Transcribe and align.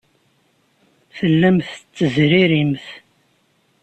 Tellamt 1.17 1.67
tettezririmt. 1.75 2.85